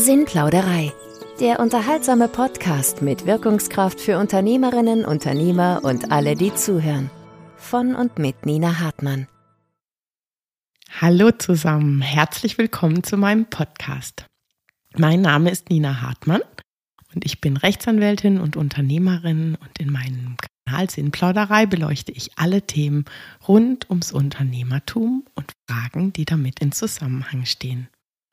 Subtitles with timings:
[0.00, 0.94] Sinnplauderei.
[1.40, 7.10] Der unterhaltsame Podcast mit Wirkungskraft für Unternehmerinnen, Unternehmer und alle, die zuhören.
[7.56, 9.28] Von und mit Nina Hartmann.
[11.02, 14.24] Hallo zusammen, herzlich willkommen zu meinem Podcast.
[14.96, 16.40] Mein Name ist Nina Hartmann
[17.14, 23.04] und ich bin Rechtsanwältin und Unternehmerin und in meinem Kanal Sinnplauderei beleuchte ich alle Themen
[23.46, 27.88] rund ums Unternehmertum und Fragen, die damit in Zusammenhang stehen.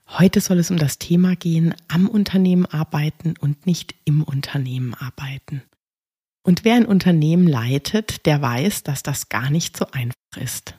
[0.09, 5.63] Heute soll es um das Thema gehen, am Unternehmen arbeiten und nicht im Unternehmen arbeiten.
[6.43, 10.75] Und wer ein Unternehmen leitet, der weiß, dass das gar nicht so einfach ist.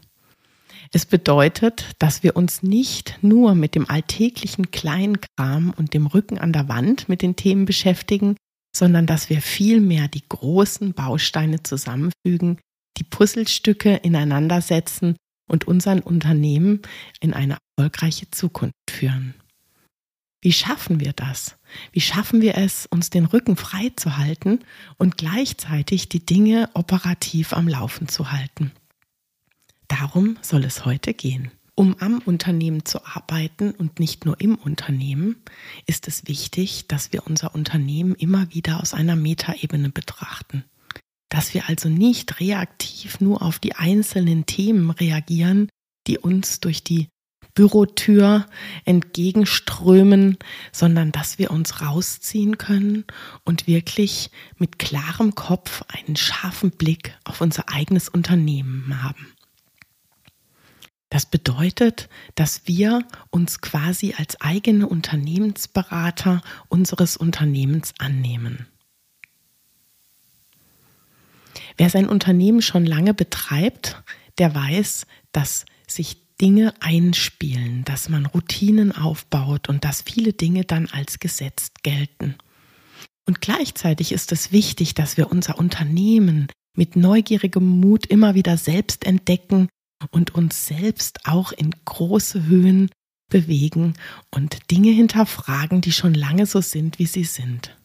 [0.93, 6.55] Es bedeutet, dass wir uns nicht nur mit dem alltäglichen Kleinkram und dem Rücken an
[6.55, 8.37] der Wand mit den Themen beschäftigen,
[8.75, 12.59] sondern dass wir vielmehr die großen Bausteine zusammenfügen,
[12.97, 16.81] die Puzzlestücke ineinander setzen und unseren Unternehmen
[17.21, 19.35] in eine erfolgreiche Zukunft führen.
[20.41, 21.57] Wie schaffen wir das?
[21.93, 24.61] Wie schaffen wir es, uns den Rücken frei zu halten
[24.97, 28.73] und gleichzeitig die Dinge operativ am Laufen zu halten?
[29.87, 31.51] Darum soll es heute gehen.
[31.77, 35.37] Um am Unternehmen zu arbeiten und nicht nur im Unternehmen,
[35.87, 40.65] ist es wichtig, dass wir unser Unternehmen immer wieder aus einer Metaebene betrachten
[41.31, 45.69] dass wir also nicht reaktiv nur auf die einzelnen Themen reagieren,
[46.07, 47.09] die uns durch die
[47.59, 48.47] Bürotür
[48.85, 50.39] entgegenströmen,
[50.71, 53.05] sondern dass wir uns rausziehen können
[53.45, 59.33] und wirklich mit klarem Kopf einen scharfen Blick auf unser eigenes Unternehmen haben.
[61.11, 68.69] Das bedeutet, dass wir uns quasi als eigene Unternehmensberater unseres Unternehmens annehmen.
[71.77, 74.01] Wer sein Unternehmen schon lange betreibt,
[74.39, 80.87] der weiß, dass sich Dinge einspielen, dass man Routinen aufbaut und dass viele Dinge dann
[80.87, 82.37] als gesetzt gelten.
[83.27, 89.05] Und gleichzeitig ist es wichtig, dass wir unser Unternehmen mit neugierigem Mut immer wieder selbst
[89.05, 89.69] entdecken
[90.13, 92.91] und uns selbst auch in große Höhen
[93.29, 93.95] bewegen
[94.31, 97.77] und Dinge hinterfragen, die schon lange so sind, wie sie sind.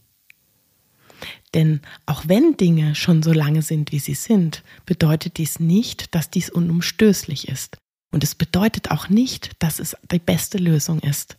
[1.53, 6.29] Denn auch wenn Dinge schon so lange sind, wie sie sind, bedeutet dies nicht, dass
[6.29, 7.77] dies unumstößlich ist.
[8.13, 11.37] Und es bedeutet auch nicht, dass es die beste Lösung ist.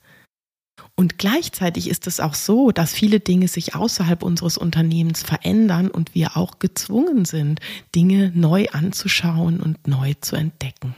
[0.97, 6.17] Und gleichzeitig ist es auch so, dass viele Dinge sich außerhalb unseres Unternehmens verändern und
[6.17, 7.61] wir auch gezwungen sind,
[7.95, 10.97] Dinge neu anzuschauen und neu zu entdecken.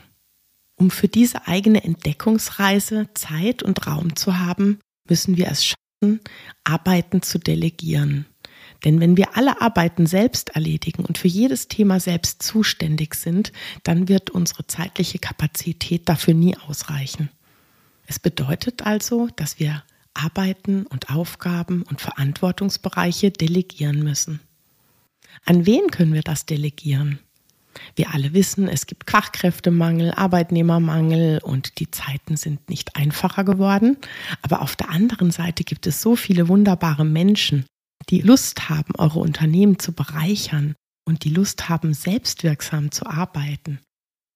[0.77, 6.21] Um für diese eigene Entdeckungsreise Zeit und Raum zu haben, müssen wir es schaffen,
[6.63, 8.25] Arbeiten zu delegieren
[8.83, 13.51] denn wenn wir alle Arbeiten selbst erledigen und für jedes Thema selbst zuständig sind,
[13.83, 17.29] dann wird unsere zeitliche Kapazität dafür nie ausreichen.
[18.05, 19.83] Es bedeutet also, dass wir
[20.13, 24.39] Arbeiten und Aufgaben und Verantwortungsbereiche delegieren müssen.
[25.45, 27.19] An wen können wir das delegieren?
[27.95, 33.97] Wir alle wissen, es gibt Fachkräftemangel, Arbeitnehmermangel und die Zeiten sind nicht einfacher geworden.
[34.41, 37.65] Aber auf der anderen Seite gibt es so viele wunderbare Menschen,
[38.09, 40.75] die Lust haben, eure Unternehmen zu bereichern
[41.05, 43.79] und die Lust haben, selbstwirksam zu arbeiten.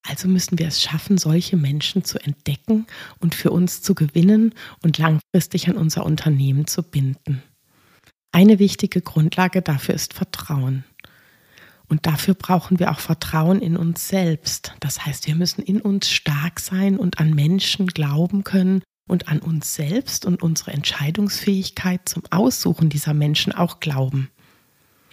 [0.08, 2.86] Also müssen wir es schaffen, solche Menschen zu entdecken
[3.20, 7.42] und für uns zu gewinnen und langfristig an unser Unternehmen zu binden.
[8.32, 10.84] Eine wichtige Grundlage dafür ist Vertrauen.
[11.88, 14.74] Und dafür brauchen wir auch Vertrauen in uns selbst.
[14.80, 19.40] Das heißt, wir müssen in uns stark sein und an Menschen glauben können und an
[19.40, 24.30] uns selbst und unsere Entscheidungsfähigkeit zum Aussuchen dieser Menschen auch glauben.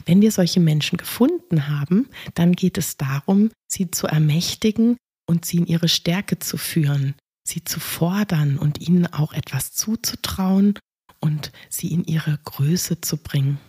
[0.06, 5.58] Wenn wir solche Menschen gefunden haben, dann geht es darum, sie zu ermächtigen und sie
[5.58, 10.78] in ihre Stärke zu führen, sie zu fordern und ihnen auch etwas zuzutrauen
[11.20, 13.60] und sie in ihre Größe zu bringen.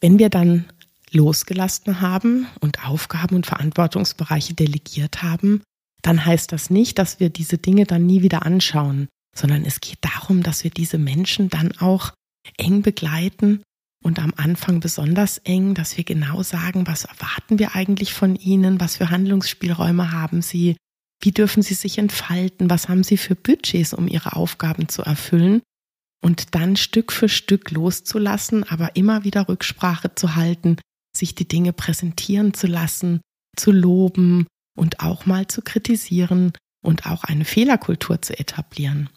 [0.00, 0.66] Wenn wir dann
[1.10, 5.62] losgelassen haben und Aufgaben und Verantwortungsbereiche delegiert haben,
[6.02, 9.98] dann heißt das nicht, dass wir diese Dinge dann nie wieder anschauen, sondern es geht
[10.00, 12.12] darum, dass wir diese Menschen dann auch
[12.56, 13.62] eng begleiten
[14.02, 18.80] und am Anfang besonders eng, dass wir genau sagen, was erwarten wir eigentlich von ihnen,
[18.80, 20.76] was für Handlungsspielräume haben sie,
[21.22, 25.62] wie dürfen sie sich entfalten, was haben sie für Budgets, um ihre Aufgaben zu erfüllen
[26.20, 30.76] und dann Stück für Stück loszulassen, aber immer wieder Rücksprache zu halten,
[31.16, 33.20] sich die Dinge präsentieren zu lassen,
[33.56, 34.46] zu loben
[34.76, 36.52] und auch mal zu kritisieren
[36.82, 39.10] und auch eine Fehlerkultur zu etablieren.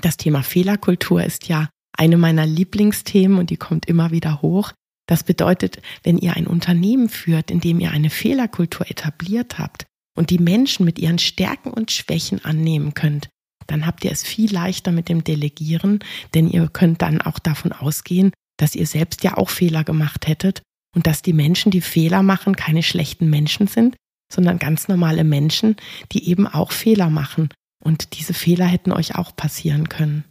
[0.00, 4.72] Das Thema Fehlerkultur ist ja eine meiner Lieblingsthemen und die kommt immer wieder hoch.
[5.06, 9.84] Das bedeutet, wenn ihr ein Unternehmen führt, in dem ihr eine Fehlerkultur etabliert habt
[10.16, 13.28] und die Menschen mit ihren Stärken und Schwächen annehmen könnt,
[13.66, 16.00] dann habt ihr es viel leichter mit dem Delegieren,
[16.34, 20.62] denn ihr könnt dann auch davon ausgehen, dass ihr selbst ja auch Fehler gemacht hättet
[20.94, 23.96] und dass die Menschen, die Fehler machen, keine schlechten Menschen sind,
[24.32, 25.76] sondern ganz normale Menschen,
[26.12, 27.48] die eben auch Fehler machen.
[27.84, 30.24] Und diese Fehler hätten euch auch passieren können.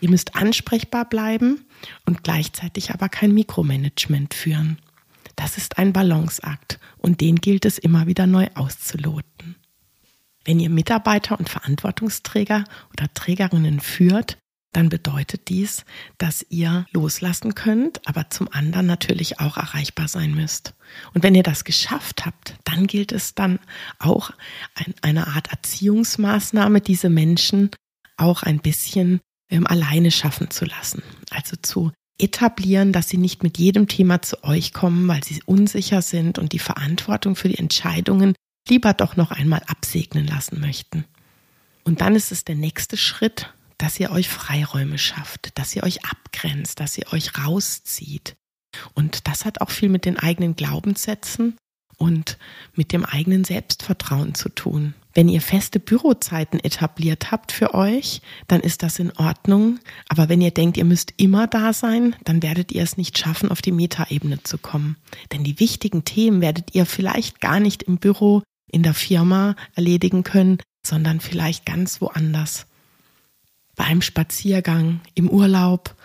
[0.00, 1.64] Ihr müsst ansprechbar bleiben
[2.06, 4.78] und gleichzeitig aber kein Mikromanagement führen.
[5.34, 9.56] Das ist ein Balanceakt und den gilt es immer wieder neu auszuloten.
[10.44, 14.38] Wenn ihr Mitarbeiter und Verantwortungsträger oder Trägerinnen führt,
[14.72, 15.84] dann bedeutet dies,
[16.18, 20.74] dass ihr loslassen könnt, aber zum anderen natürlich auch erreichbar sein müsst.
[21.12, 23.58] Und wenn ihr das geschafft habt, dann gilt es dann
[23.98, 24.30] auch
[25.02, 27.70] eine Art Erziehungsmaßnahme, diese Menschen
[28.16, 29.20] auch ein bisschen
[29.50, 31.02] ähm, alleine schaffen zu lassen.
[31.30, 36.02] Also zu etablieren, dass sie nicht mit jedem Thema zu euch kommen, weil sie unsicher
[36.02, 38.34] sind und die Verantwortung für die Entscheidungen
[38.68, 41.04] lieber doch noch einmal absegnen lassen möchten.
[41.84, 43.52] Und dann ist es der nächste Schritt,
[43.82, 48.36] dass ihr euch Freiräume schafft, dass ihr euch abgrenzt, dass ihr euch rauszieht.
[48.94, 51.56] Und das hat auch viel mit den eigenen Glaubenssätzen
[51.98, 52.38] und
[52.74, 54.94] mit dem eigenen Selbstvertrauen zu tun.
[55.14, 59.80] Wenn ihr feste Bürozeiten etabliert habt für euch, dann ist das in Ordnung.
[60.08, 63.50] Aber wenn ihr denkt, ihr müsst immer da sein, dann werdet ihr es nicht schaffen,
[63.50, 64.96] auf die Metaebene zu kommen.
[65.32, 70.22] Denn die wichtigen Themen werdet ihr vielleicht gar nicht im Büro, in der Firma erledigen
[70.22, 72.66] können, sondern vielleicht ganz woanders
[73.82, 75.96] beim Spaziergang, im Urlaub,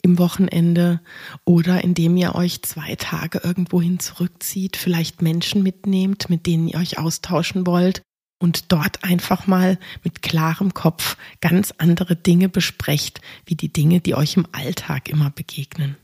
[0.00, 1.00] im Wochenende
[1.44, 6.98] oder indem ihr euch zwei Tage irgendwohin zurückzieht, vielleicht Menschen mitnehmt, mit denen ihr euch
[6.98, 8.00] austauschen wollt
[8.38, 14.14] und dort einfach mal mit klarem Kopf ganz andere Dinge besprecht, wie die Dinge, die
[14.14, 15.96] euch im Alltag immer begegnen.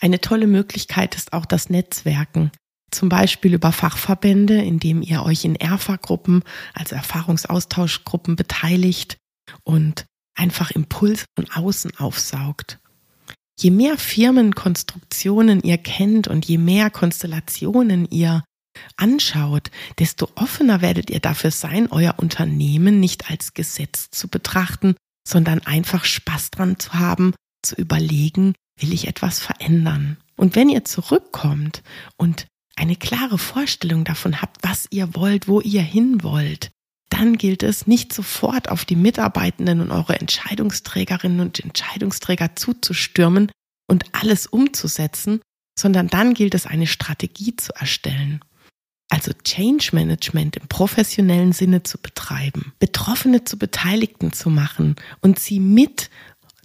[0.00, 2.50] Eine tolle Möglichkeit ist auch das Netzwerken
[2.90, 6.42] zum Beispiel über Fachverbände, indem ihr euch in ERFA-Gruppen,
[6.74, 9.16] also Erfahrungsaustauschgruppen beteiligt
[9.64, 12.78] und einfach Impuls von außen aufsaugt.
[13.58, 18.44] Je mehr Firmenkonstruktionen ihr kennt und je mehr Konstellationen ihr
[18.96, 24.94] anschaut, desto offener werdet ihr dafür sein, euer Unternehmen nicht als Gesetz zu betrachten,
[25.26, 30.18] sondern einfach Spaß dran zu haben, zu überlegen, will ich etwas verändern.
[30.36, 31.82] Und wenn ihr zurückkommt
[32.18, 36.70] und eine klare Vorstellung davon habt, was ihr wollt, wo ihr hin wollt,
[37.08, 43.50] dann gilt es nicht sofort auf die Mitarbeitenden und eure Entscheidungsträgerinnen und Entscheidungsträger zuzustürmen
[43.88, 45.40] und alles umzusetzen,
[45.78, 48.40] sondern dann gilt es eine Strategie zu erstellen.
[49.08, 55.60] Also Change Management im professionellen Sinne zu betreiben, Betroffene zu Beteiligten zu machen und sie
[55.60, 56.10] mit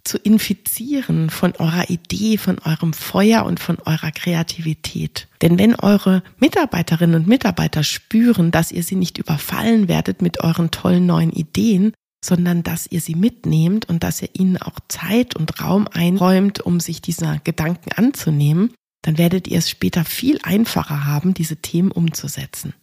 [0.03, 5.27] zu infizieren von eurer Idee, von eurem Feuer und von eurer Kreativität.
[5.41, 10.71] Denn wenn eure Mitarbeiterinnen und Mitarbeiter spüren, dass ihr sie nicht überfallen werdet mit euren
[10.71, 11.93] tollen neuen Ideen,
[12.23, 16.79] sondern dass ihr sie mitnehmt und dass ihr ihnen auch Zeit und Raum einräumt, um
[16.79, 22.73] sich dieser Gedanken anzunehmen, dann werdet ihr es später viel einfacher haben, diese Themen umzusetzen.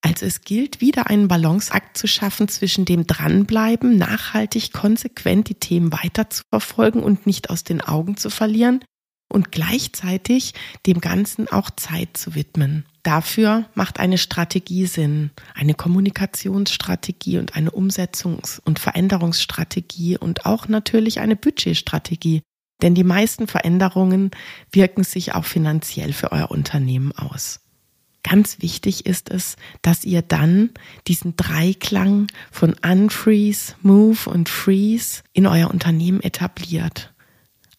[0.00, 5.92] Also es gilt wieder einen Balanceakt zu schaffen zwischen dem Dranbleiben, nachhaltig, konsequent die Themen
[5.92, 8.84] weiter zu verfolgen und nicht aus den Augen zu verlieren
[9.28, 10.54] und gleichzeitig
[10.86, 12.86] dem Ganzen auch Zeit zu widmen.
[13.02, 21.20] Dafür macht eine Strategie Sinn, eine Kommunikationsstrategie und eine Umsetzungs- und Veränderungsstrategie und auch natürlich
[21.20, 22.42] eine Budgetstrategie.
[22.82, 24.30] Denn die meisten Veränderungen
[24.70, 27.60] wirken sich auch finanziell für euer Unternehmen aus.
[28.22, 30.70] Ganz wichtig ist es, dass ihr dann
[31.06, 37.12] diesen Dreiklang von Unfreeze, Move und Freeze in euer Unternehmen etabliert.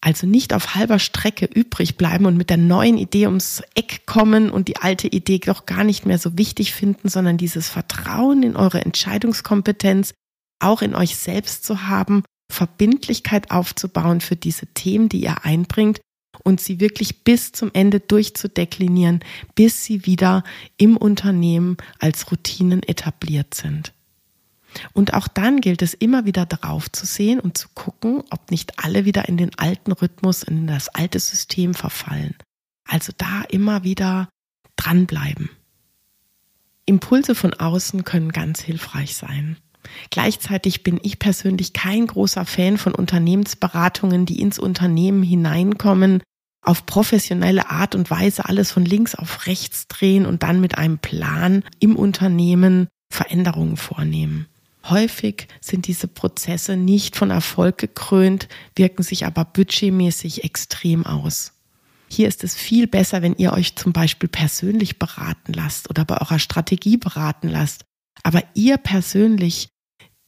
[0.02, 4.50] Also nicht auf halber Strecke übrig bleiben und mit der neuen Idee ums Eck kommen
[4.50, 8.56] und die alte Idee doch gar nicht mehr so wichtig finden, sondern dieses Vertrauen in
[8.56, 10.14] eure Entscheidungskompetenz
[10.60, 16.00] auch in euch selbst zu haben, Verbindlichkeit aufzubauen für diese Themen, die ihr einbringt
[16.44, 19.22] und sie wirklich bis zum Ende durchzudeklinieren,
[19.56, 20.44] bis sie wieder
[20.78, 23.94] im Unternehmen als Routinen etabliert sind.
[24.94, 28.84] Und auch dann gilt es immer wieder darauf zu sehen und zu gucken, ob nicht
[28.84, 32.36] alle wieder in den alten Rhythmus, in das alte System verfallen.
[32.88, 34.30] Also da immer wieder
[34.76, 35.50] dranbleiben.
[36.86, 39.58] Impulse von außen können ganz hilfreich sein.
[40.10, 46.22] Gleichzeitig bin ich persönlich kein großer Fan von Unternehmensberatungen, die ins Unternehmen hineinkommen,
[46.62, 51.00] auf professionelle Art und Weise alles von links auf rechts drehen und dann mit einem
[51.00, 54.48] Plan im Unternehmen Veränderungen vornehmen.
[54.86, 61.54] Häufig sind diese Prozesse nicht von Erfolg gekrönt, wirken sich aber budgetmäßig extrem aus.
[62.10, 66.20] Hier ist es viel besser, wenn ihr euch zum Beispiel persönlich beraten lasst oder bei
[66.20, 67.84] eurer Strategie beraten lasst,
[68.24, 69.70] aber ihr persönlich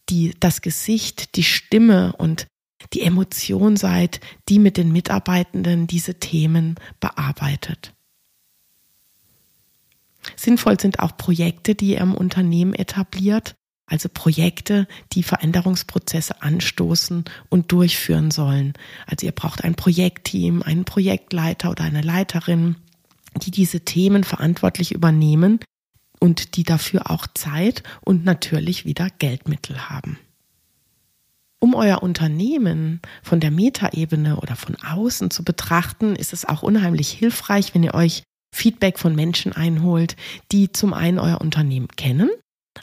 [0.10, 2.46] die, das Gesicht, die Stimme und
[2.94, 4.20] die Emotion seid,
[4.50, 7.94] die mit den Mitarbeitenden diese Themen bearbeitet.
[10.36, 13.56] Sinnvoll sind auch Projekte, die ihr im Unternehmen etabliert,
[13.88, 18.74] also Projekte, die Veränderungsprozesse anstoßen und durchführen sollen.
[19.06, 22.78] Also ihr braucht ein Projektteam, einen Projektleiter oder eine Leiterin,
[23.42, 25.60] die diese Themen verantwortlich übernehmen
[26.20, 30.20] und die dafür auch Zeit und natürlich wieder Geldmittel haben.
[31.64, 37.12] Um euer Unternehmen von der Metaebene oder von außen zu betrachten, ist es auch unheimlich
[37.12, 40.16] hilfreich, wenn ihr euch Feedback von Menschen einholt,
[40.52, 42.30] die zum einen euer Unternehmen kennen,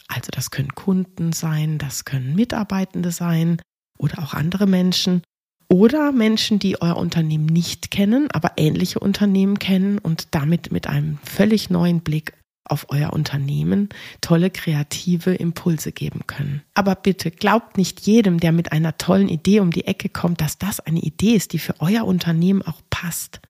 [0.06, 3.60] also das können Kunden sein, das können Mitarbeitende sein
[3.98, 5.22] oder auch andere Menschen
[5.70, 11.18] oder Menschen, die euer Unternehmen nicht kennen, aber ähnliche Unternehmen kennen und damit mit einem
[11.24, 12.32] völlig neuen Blick
[12.70, 13.88] auf euer Unternehmen
[14.20, 16.62] tolle kreative Impulse geben können.
[16.74, 20.58] Aber bitte glaubt nicht jedem, der mit einer tollen Idee um die Ecke kommt, dass
[20.58, 23.40] das eine Idee ist, die für euer Unternehmen auch passt.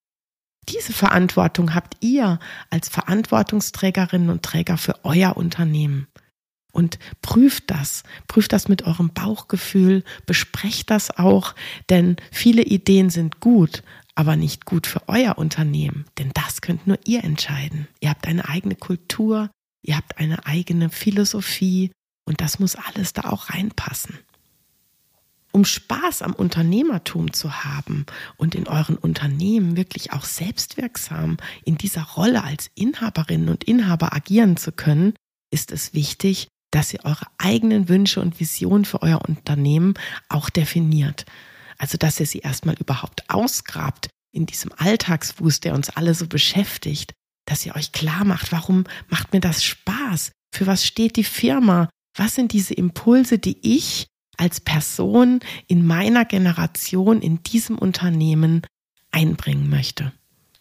[0.69, 2.39] Diese Verantwortung habt ihr
[2.71, 6.09] als Verantwortungsträgerinnen und Träger für euer Unternehmen.
[6.73, 11.55] Und prüft das, prüft das mit eurem Bauchgefühl, besprecht das auch,
[11.89, 13.83] denn viele Ideen sind gut,
[14.19, 17.87] aber nicht gut für euer Unternehmen, denn das könnt nur ihr entscheiden.
[18.01, 19.49] Ihr habt eine eigene Kultur,
[19.83, 21.93] ihr habt eine eigene Philosophie
[22.27, 24.19] und das muss alles da auch reinpassen
[25.51, 28.07] um Spaß am Unternehmertum zu haben
[28.37, 34.57] und in euren Unternehmen wirklich auch selbstwirksam in dieser Rolle als Inhaberinnen und Inhaber agieren
[34.57, 35.15] zu können,
[35.51, 39.95] ist es wichtig, dass ihr eure eigenen Wünsche und Visionen für euer Unternehmen
[40.29, 41.25] auch definiert.
[41.79, 47.13] Also, dass ihr sie erstmal überhaupt ausgrabt in diesem Alltagsfuß, der uns alle so beschäftigt,
[47.47, 50.33] dass ihr euch klar macht, warum macht mir das Spaß?
[50.55, 51.89] Für was steht die Firma?
[52.17, 54.07] Was sind diese Impulse, die ich
[54.39, 58.63] als Person in meiner Generation in diesem Unternehmen
[59.11, 60.13] einbringen möchte.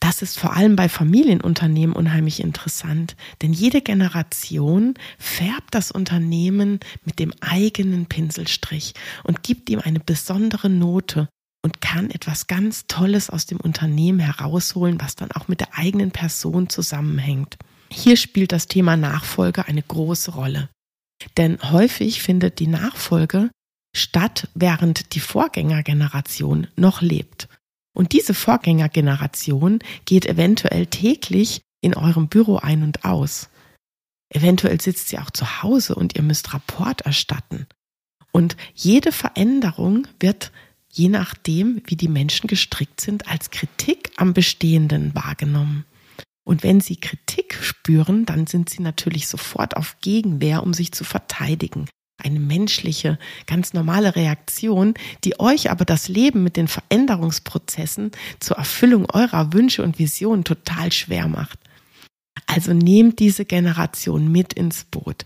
[0.08, 7.20] Das ist vor allem bei Familienunternehmen unheimlich interessant, denn jede Generation färbt das Unternehmen mit
[7.20, 8.94] dem eigenen Pinselstrich
[9.26, 11.28] und gibt ihm eine besondere Note
[11.62, 16.12] und kann etwas ganz Tolles aus dem Unternehmen herausholen, was dann auch mit der eigenen
[16.12, 17.58] Person zusammenhängt.
[17.92, 20.70] Hier spielt das Thema Nachfolge eine große Rolle.
[21.36, 23.50] Denn häufig findet die Nachfolge
[23.94, 27.50] statt, während die Vorgängergeneration noch lebt.
[27.98, 33.50] Und diese Vorgängergeneration geht eventuell täglich in eurem Büro ein und aus.
[34.30, 37.66] Eventuell sitzt sie auch zu Hause und ihr müsst Rapport erstatten.
[38.32, 40.52] Und jede Veränderung wird,
[40.94, 45.84] je nachdem, wie die Menschen gestrickt sind, als Kritik am Bestehenden wahrgenommen.
[46.44, 51.04] Und wenn sie Kritik spüren, dann sind sie natürlich sofort auf Gegenwehr, um sich zu
[51.04, 51.88] verteidigen
[52.18, 59.10] eine menschliche, ganz normale Reaktion, die euch aber das Leben mit den Veränderungsprozessen zur Erfüllung
[59.12, 61.60] eurer Wünsche und Visionen total schwer macht.
[62.46, 65.26] Also nehmt diese Generation mit ins Boot.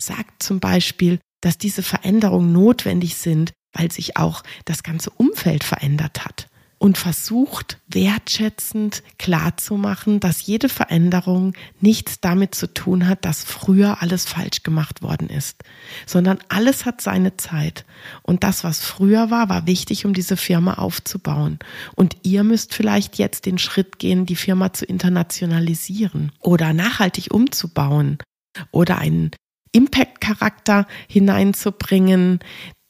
[0.00, 6.24] Sagt zum Beispiel, dass diese Veränderungen notwendig sind, weil sich auch das ganze Umfeld verändert
[6.24, 6.49] hat
[6.80, 14.24] und versucht wertschätzend klarzumachen, dass jede Veränderung nichts damit zu tun hat, dass früher alles
[14.24, 15.62] falsch gemacht worden ist,
[16.06, 17.84] sondern alles hat seine Zeit.
[18.22, 21.58] Und das, was früher war, war wichtig, um diese Firma aufzubauen.
[21.96, 28.16] Und ihr müsst vielleicht jetzt den Schritt gehen, die Firma zu internationalisieren oder nachhaltig umzubauen
[28.72, 29.32] oder einen
[29.72, 32.40] Impact-Charakter hineinzubringen,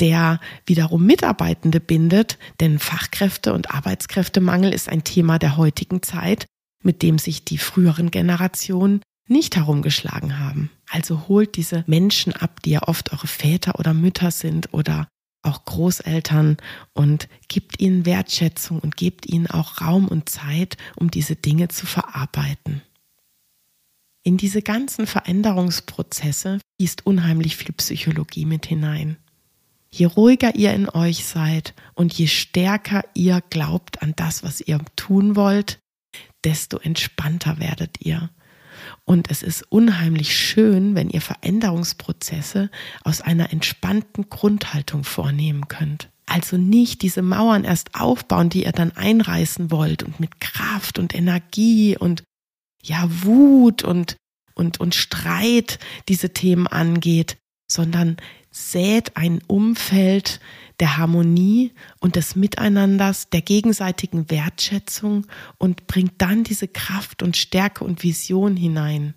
[0.00, 6.46] der wiederum Mitarbeitende bindet, denn Fachkräfte- und Arbeitskräftemangel ist ein Thema der heutigen Zeit,
[6.82, 10.70] mit dem sich die früheren Generationen nicht herumgeschlagen haben.
[10.90, 15.06] Also holt diese Menschen ab, die ja oft eure Väter oder Mütter sind oder
[15.42, 16.56] auch Großeltern
[16.92, 21.86] und gibt ihnen Wertschätzung und gebt ihnen auch Raum und Zeit, um diese Dinge zu
[21.86, 22.82] verarbeiten.
[24.22, 29.16] In diese ganzen Veränderungsprozesse fließt unheimlich viel Psychologie mit hinein.
[29.90, 34.80] Je ruhiger ihr in euch seid und je stärker ihr glaubt an das, was ihr
[34.94, 35.80] tun wollt,
[36.44, 38.30] desto entspannter werdet ihr.
[39.04, 42.70] Und es ist unheimlich schön, wenn ihr Veränderungsprozesse
[43.02, 46.10] aus einer entspannten Grundhaltung vornehmen könnt.
[46.26, 51.14] Also nicht diese Mauern erst aufbauen, die ihr dann einreißen wollt und mit Kraft und
[51.14, 52.22] Energie und
[52.82, 54.16] ja, Wut und,
[54.54, 57.36] und, und Streit diese Themen angeht,
[57.70, 58.16] sondern
[58.50, 60.40] sät ein Umfeld
[60.80, 65.26] der Harmonie und des Miteinanders, der gegenseitigen Wertschätzung
[65.58, 69.14] und bringt dann diese Kraft und Stärke und Vision hinein.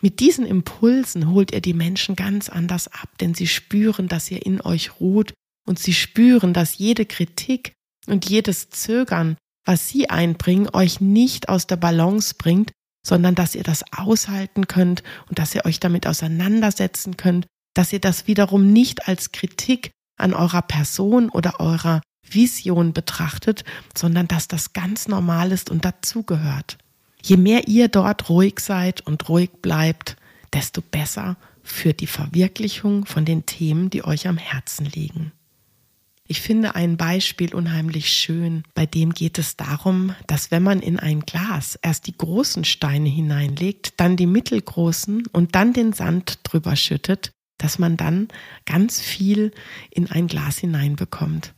[0.00, 4.44] Mit diesen Impulsen holt ihr die Menschen ganz anders ab, denn sie spüren, dass ihr
[4.44, 5.32] in euch ruht
[5.66, 7.72] und sie spüren, dass jede Kritik
[8.06, 12.70] und jedes Zögern, was sie einbringen, euch nicht aus der Balance bringt,
[13.06, 18.00] sondern dass ihr das aushalten könnt und dass ihr euch damit auseinandersetzen könnt, dass ihr
[18.00, 23.64] das wiederum nicht als Kritik an eurer Person oder eurer Vision betrachtet,
[23.96, 26.78] sondern dass das ganz normal ist und dazugehört.
[27.22, 30.16] Je mehr ihr dort ruhig seid und ruhig bleibt,
[30.52, 35.32] desto besser für die Verwirklichung von den Themen, die euch am Herzen liegen.
[36.26, 38.62] Ich finde ein Beispiel unheimlich schön.
[38.74, 43.10] Bei dem geht es darum, dass wenn man in ein Glas erst die großen Steine
[43.10, 48.28] hineinlegt, dann die mittelgroßen und dann den Sand drüber schüttet, dass man dann
[48.64, 49.52] ganz viel
[49.90, 51.54] in ein Glas hineinbekommt.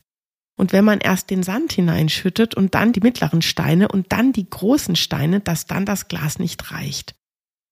[0.59, 4.49] Und wenn man erst den Sand hineinschüttet und dann die mittleren Steine und dann die
[4.49, 7.15] großen Steine, dass dann das Glas nicht reicht.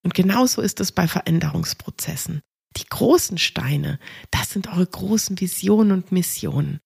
[0.03, 2.41] Und genauso ist es bei Veränderungsprozessen.
[2.77, 3.99] Die großen Steine,
[4.31, 6.79] das sind eure großen Visionen und Missionen.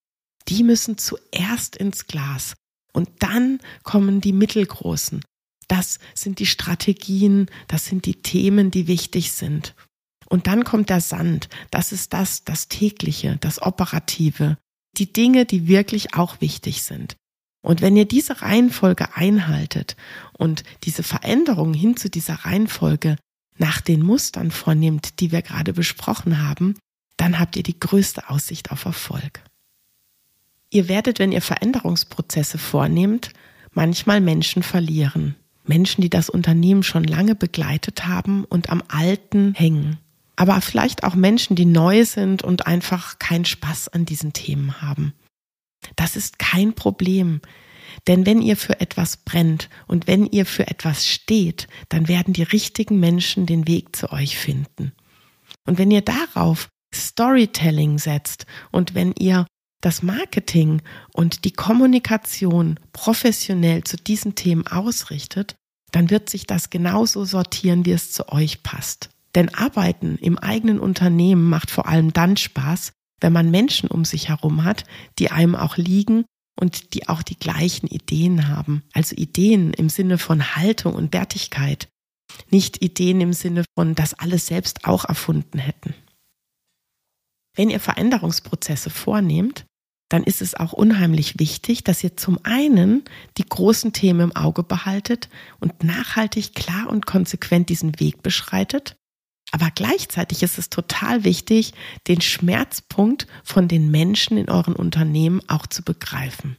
[0.50, 2.56] Die müssen zuerst ins Glas
[2.92, 5.24] und dann kommen die mittelgroßen.
[5.68, 9.76] Das sind die Strategien, das sind die Themen, die wichtig sind.
[10.28, 11.50] Und dann kommt der Sand.
[11.70, 14.58] Das ist das, das tägliche, das operative,
[14.98, 17.16] die Dinge, die wirklich auch wichtig sind.
[17.62, 19.96] Und wenn ihr diese Reihenfolge einhaltet
[20.34, 23.18] und diese Veränderung hin zu dieser Reihenfolge
[23.58, 26.76] nach den Mustern vornimmt, die wir gerade besprochen haben,
[27.18, 29.44] dann habt ihr die größte Aussicht auf Erfolg.
[30.72, 33.32] Ihr werdet, wenn ihr Veränderungsprozesse vornehmt,
[33.72, 35.36] manchmal Menschen verlieren.
[35.66, 39.98] Menschen, die das Unternehmen schon lange begleitet haben und am Alten hängen
[40.40, 45.14] aber vielleicht auch Menschen, die neu sind und einfach keinen Spaß an diesen Themen haben.
[45.98, 47.42] Das ist kein Problem.
[48.08, 52.44] Denn wenn ihr für etwas brennt und wenn ihr für etwas steht, dann werden die
[52.44, 54.94] richtigen Menschen den Weg zu euch finden.
[55.66, 59.46] Und wenn ihr darauf Storytelling setzt und wenn ihr
[59.82, 60.82] das Marketing
[61.14, 65.56] und die Kommunikation professionell zu diesen Themen ausrichtet,
[65.92, 69.10] dann wird sich das genauso sortieren, wie es zu euch passt.
[69.36, 74.30] Denn Arbeiten im eigenen Unternehmen macht vor allem dann Spaß, wenn man Menschen um sich
[74.30, 74.86] herum hat,
[75.18, 76.26] die einem auch liegen
[76.60, 78.84] und die auch die gleichen Ideen haben.
[78.94, 81.90] Also Ideen im Sinne von Haltung und Wertigkeit,
[82.50, 85.94] nicht Ideen im Sinne von, dass alles selbst auch erfunden hätten.
[87.56, 89.66] Wenn ihr Veränderungsprozesse vornehmt,
[90.10, 93.04] dann ist es auch unheimlich wichtig, dass ihr zum einen
[93.38, 98.96] die großen Themen im Auge behaltet und nachhaltig klar und konsequent diesen Weg beschreitet
[99.52, 101.74] aber gleichzeitig ist es total wichtig,
[102.08, 106.58] den Schmerzpunkt von den Menschen in euren Unternehmen auch zu begreifen.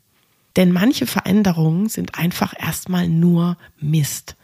[0.56, 4.36] Denn manche Veränderungen sind einfach erstmal nur Mist.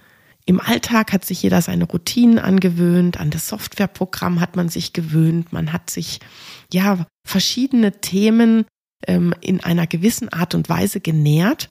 [0.45, 5.53] Im Alltag hat sich jeder seine Routinen angewöhnt, an das Softwareprogramm hat man sich gewöhnt,
[5.53, 6.21] man hat sich
[6.73, 8.65] ja verschiedene Themen
[9.07, 11.69] ähm, in einer gewissen Art und Weise genährt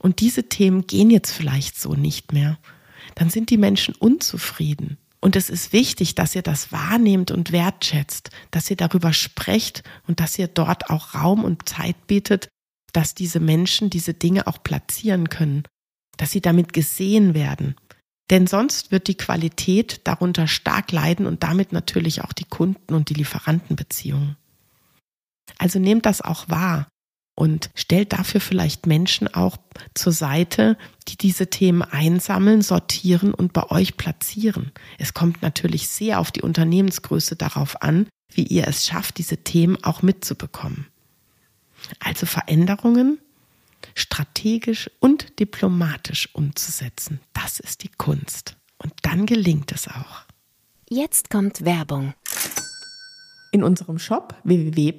[0.00, 2.58] und diese Themen gehen jetzt vielleicht so nicht mehr.
[3.14, 4.98] Dann sind die Menschen unzufrieden.
[5.20, 10.20] Und es ist wichtig, dass ihr das wahrnehmt und wertschätzt, dass ihr darüber sprecht und
[10.20, 12.48] dass ihr dort auch Raum und Zeit bietet,
[12.92, 15.64] dass diese Menschen diese Dinge auch platzieren können,
[16.16, 17.74] dass sie damit gesehen werden.
[18.30, 23.08] Denn sonst wird die Qualität darunter stark leiden und damit natürlich auch die Kunden- und
[23.08, 24.36] die Lieferantenbeziehungen.
[25.56, 26.86] Also nehmt das auch wahr
[27.34, 29.56] und stellt dafür vielleicht Menschen auch
[29.94, 34.72] zur Seite, die diese Themen einsammeln, sortieren und bei euch platzieren.
[34.98, 39.82] Es kommt natürlich sehr auf die Unternehmensgröße darauf an, wie ihr es schafft, diese Themen
[39.84, 40.88] auch mitzubekommen.
[42.00, 43.18] Also Veränderungen
[43.94, 48.56] strategisch und diplomatisch umzusetzen, das ist die Kunst.
[48.78, 50.24] Und dann gelingt es auch.
[50.88, 52.14] Jetzt kommt Werbung.
[53.50, 54.92] In unserem Shop www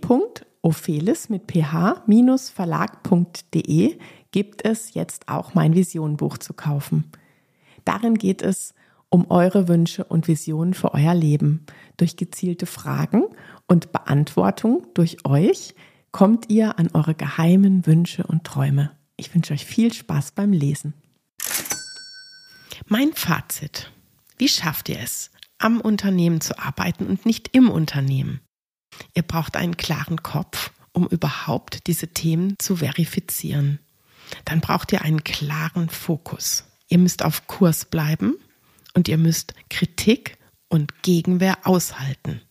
[0.62, 3.98] Ophelis mit ph-verlag.de
[4.32, 7.06] gibt es jetzt auch mein Visionenbuch zu kaufen.
[7.86, 8.74] Darin geht es
[9.10, 11.66] um eure Wünsche und Visionen für euer Leben.
[11.98, 13.24] Durch gezielte Fragen
[13.68, 15.76] und Beantwortung durch euch
[16.12, 18.92] kommt ihr an eure geheimen Wünsche und Träume.
[19.16, 20.94] Ich wünsche euch viel Spaß beim Lesen.
[22.88, 23.94] Mein Fazit.
[24.38, 28.42] Wie schafft ihr es, am Unternehmen zu arbeiten und nicht im Unternehmen?
[29.14, 33.80] Ihr braucht einen klaren Kopf, um überhaupt diese Themen zu verifizieren.
[34.46, 36.66] Dann braucht ihr einen klaren Fokus.
[36.88, 38.36] Ihr müsst auf Kurs bleiben
[38.94, 40.38] und ihr müsst Kritik
[40.70, 42.42] und Gegenwehr aushalten.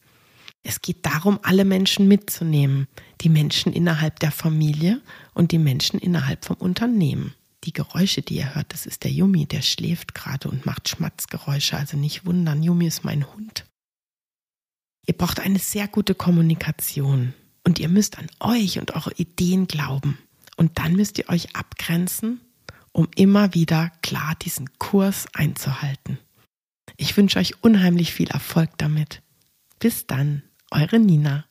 [0.62, 2.88] Es geht darum, alle Menschen mitzunehmen,
[3.20, 5.00] die Menschen innerhalb der Familie
[5.34, 7.34] und die Menschen innerhalb vom Unternehmen.
[7.68, 11.76] Die Geräusche, die ihr hört, das ist der Yumi, der schläft gerade und macht Schmatzgeräusche.
[11.76, 13.66] Also nicht wundern, Yumi ist mein Hund.
[15.06, 20.16] Ihr braucht eine sehr gute Kommunikation und ihr müsst an euch und eure Ideen glauben.
[20.56, 22.40] Und dann müsst ihr euch abgrenzen,
[22.92, 26.18] um immer wieder klar diesen Kurs einzuhalten.
[26.96, 29.20] Ich wünsche euch unheimlich viel Erfolg damit.
[29.78, 31.44] Bis dann, eure Nina.